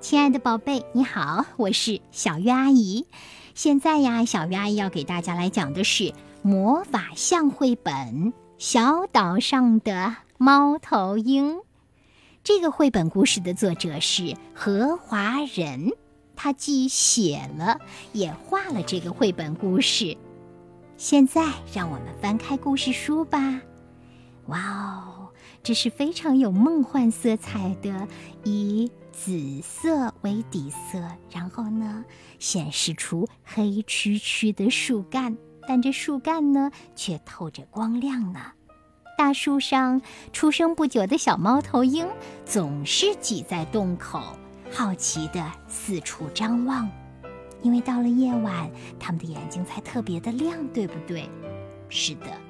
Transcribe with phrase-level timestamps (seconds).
[0.00, 3.04] 亲爱的宝贝，你好，我是小月阿姨。
[3.54, 7.92] 现在呀，小月阿姨要给大家来讲的是魔法象绘本
[8.58, 11.56] 《小岛上的猫头鹰》。
[12.44, 15.90] 这个绘本故事的作者是何华仁，
[16.36, 17.80] 他既写了
[18.12, 20.16] 也画了这个绘本故事。
[20.96, 21.44] 现在，
[21.74, 23.60] 让我们翻开故事书吧。
[24.46, 25.17] 哇哦，
[25.62, 28.08] 这是非常有梦幻色彩的，
[28.44, 32.04] 以紫色为底色，然后呢，
[32.38, 38.40] 显示出黑黢黢的树干，但这树干呢，却透着光亮呢。
[39.16, 40.00] 大树上
[40.32, 42.06] 出生不久的小猫头鹰
[42.44, 44.22] 总是挤在洞口，
[44.70, 46.88] 好奇地四处张望，
[47.60, 48.70] 因为到了夜晚，
[49.00, 51.28] 它们的眼睛才特别的亮，对不对？
[51.88, 52.47] 是的。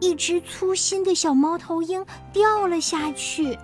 [0.00, 3.58] 一只粗心的小猫头鹰掉了下去。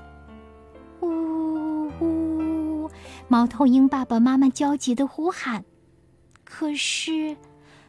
[1.00, 2.90] 呜呜，
[3.28, 5.64] 猫头鹰爸爸妈妈焦急地呼喊，
[6.44, 7.36] 可是。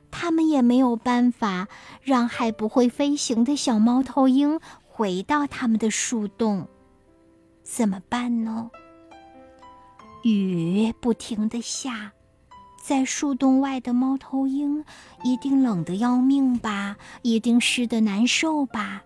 [0.10, 1.68] 他们也没有办法
[2.02, 6.66] 让还不会飞行的小猫头鹰回到他们的树洞，
[7.62, 8.72] 怎么办呢？
[10.24, 12.14] 雨不停的下，
[12.88, 14.86] 在树洞外的猫头鹰
[15.22, 19.04] 一定冷得要命吧，一定湿得难受吧。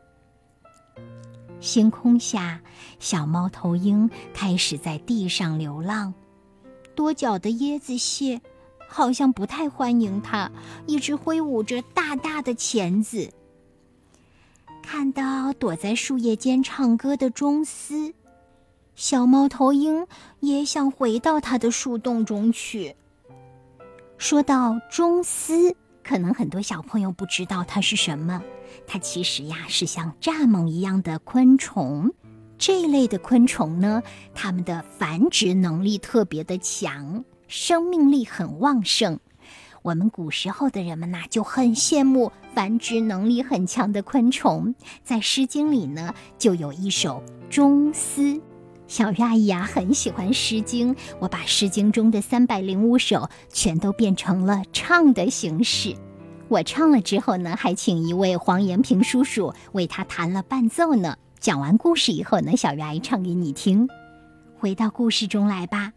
[1.59, 2.61] 星空下，
[2.99, 6.13] 小猫头鹰开始在地上流浪，
[6.93, 8.39] 多脚的椰子蟹。
[8.87, 10.51] 好像不太欢迎它，
[10.85, 13.31] 一直挥舞着大大的钳子。
[14.83, 18.13] 看到躲在树叶间唱歌的钟斯，
[18.95, 20.05] 小猫头鹰
[20.39, 22.95] 也想回到它的树洞中去。
[24.21, 28.39] 说到中斯，可能很多小朋友不知道它是什么，
[28.85, 32.13] 它其实呀是像蚱蜢一样的昆虫。
[32.55, 34.03] 这一类的昆虫呢，
[34.35, 37.25] 它们的繁殖能力特别的强。
[37.47, 39.17] 生命力很旺盛，
[39.81, 44.75] 我们古时候的人们呐就很羡慕繁殖能力很强的昆虫。
[45.03, 48.21] 在《诗经》里呢，就有一首《中思》。
[48.91, 55.95] 小鱼阿姨啊很喜欢《诗经》，我把《诗经》中的三百零五首全都变成了唱的形式。
[56.49, 61.15] 我唱了之后呢，还请一位黄延平叔叔为他弹了伴奏呢。
[61.39, 63.87] 讲完故事以后呢，小鱼阿姨唱给你听。
[64.59, 65.93] 回到故事中来吧。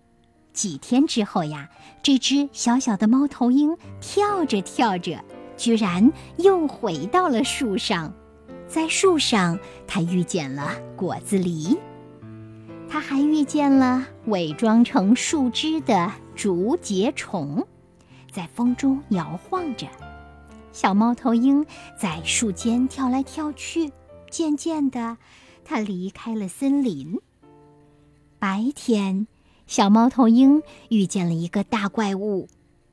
[0.53, 1.69] 几天之后呀，
[2.01, 5.21] 这只小小的猫头鹰跳着跳着，
[5.57, 8.15] 居然又回到了树上。
[8.69, 11.77] 在树上，它遇见了果子狸，
[12.95, 17.67] 它还遇见了伪装成树枝的竹节虫，
[18.31, 19.89] 在风中摇晃着。
[20.71, 21.67] 小猫头鹰
[22.01, 23.91] 在树间跳来跳去，
[24.31, 25.17] 渐渐的，
[25.65, 27.19] 它离开了森林。
[28.39, 29.27] 白天。
[29.67, 32.47] 小猫头鹰遇见了一个大怪物，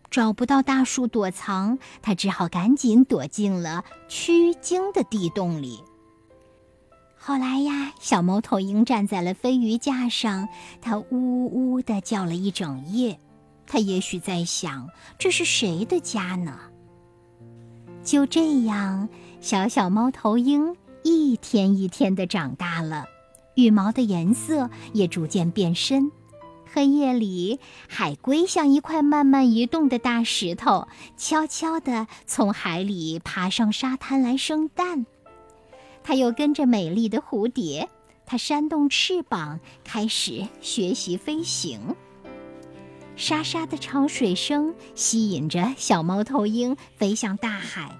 [0.09, 5.83] 找不到大树躲藏，它只好赶紧躲进了曲鲸的地洞里。
[7.23, 10.49] 后来呀，小猫头鹰站在了飞鱼架上，
[10.81, 13.19] 它呜呜地叫了一整夜。
[13.67, 14.89] 它也许在想：
[15.19, 16.57] 这是谁的家呢？
[18.03, 19.07] 就这样，
[19.39, 23.05] 小小猫头鹰一天一天地长大了，
[23.53, 26.11] 羽毛的颜色也逐渐变深。
[26.73, 30.87] 黑夜里，海龟像一块慢慢移动的大石头，
[31.17, 35.05] 悄悄地从海里爬上沙滩来生蛋。
[36.03, 37.89] 它又跟着美丽的蝴蝶，
[38.25, 41.95] 它扇动翅膀，开始学习飞行。
[43.15, 47.95] 沙沙的潮水声吸引着小猫头鹰飞向大海。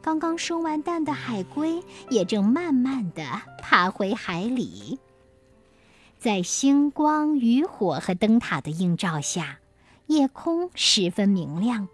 [0.00, 3.24] 刚刚生完蛋的海龟也正慢慢地
[3.62, 4.98] 爬回海里。
[6.18, 9.58] 在星光、渔火和灯塔的映照下，
[10.06, 11.88] 夜空十分明亮。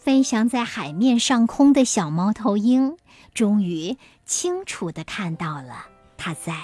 [0.00, 2.96] 飞翔在海面上空的小猫头鹰，
[3.34, 5.84] 终于清楚地看到了
[6.16, 6.56] 它在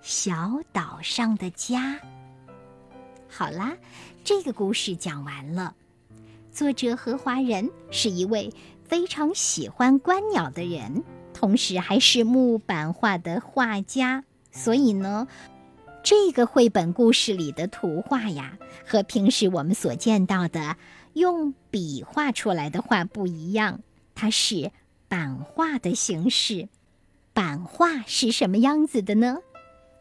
[0.00, 1.98] 小岛上的家。
[3.28, 3.72] 好啦，
[4.22, 5.74] 这个故事讲完了。
[6.52, 8.52] 作者何华仁是一位
[8.84, 11.02] 非常喜欢观鸟的人，
[11.32, 15.26] 同时还是木板画的画家，所以呢。
[16.04, 20.76] 这个绘本故事里的图画呀，和平时我们所见到的
[21.14, 23.80] 用笔画出来的画不一样，
[24.14, 24.70] 它是
[25.08, 26.68] 版画的形式。
[27.32, 29.38] 版画是什么样子的呢？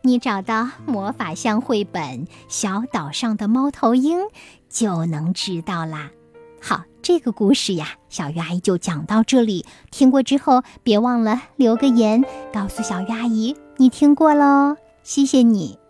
[0.04, 4.19] 你找到魔法象绘本《小岛上的猫头鹰》
[4.69, 6.12] 就能知道啦。
[6.62, 9.65] 好，这个故事呀，小鱼阿姨就讲到这里。
[9.92, 14.75] 听过之后，别忘了留个言，告诉小鱼阿姨你听过喽。
[15.04, 15.82] 谢谢你。